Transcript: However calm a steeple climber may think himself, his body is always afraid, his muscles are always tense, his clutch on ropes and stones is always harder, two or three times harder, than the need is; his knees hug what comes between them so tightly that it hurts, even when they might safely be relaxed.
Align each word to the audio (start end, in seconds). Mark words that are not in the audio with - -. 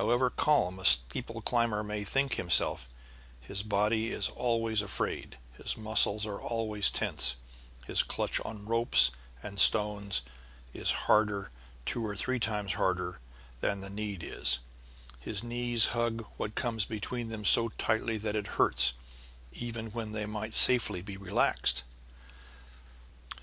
However 0.00 0.30
calm 0.30 0.78
a 0.78 0.84
steeple 0.86 1.42
climber 1.42 1.82
may 1.82 2.04
think 2.04 2.36
himself, 2.36 2.88
his 3.38 3.62
body 3.62 4.08
is 4.10 4.30
always 4.30 4.80
afraid, 4.80 5.36
his 5.58 5.76
muscles 5.76 6.24
are 6.24 6.40
always 6.40 6.88
tense, 6.90 7.36
his 7.86 8.02
clutch 8.02 8.40
on 8.46 8.64
ropes 8.64 9.10
and 9.42 9.58
stones 9.58 10.22
is 10.72 10.84
always 10.90 11.02
harder, 11.04 11.50
two 11.84 12.02
or 12.06 12.16
three 12.16 12.40
times 12.40 12.72
harder, 12.76 13.20
than 13.60 13.80
the 13.80 13.90
need 13.90 14.22
is; 14.22 14.58
his 15.20 15.44
knees 15.44 15.88
hug 15.88 16.24
what 16.38 16.54
comes 16.54 16.86
between 16.86 17.28
them 17.28 17.44
so 17.44 17.68
tightly 17.68 18.16
that 18.16 18.34
it 18.34 18.46
hurts, 18.56 18.94
even 19.52 19.88
when 19.90 20.12
they 20.12 20.24
might 20.24 20.54
safely 20.54 21.02
be 21.02 21.18
relaxed. 21.18 21.82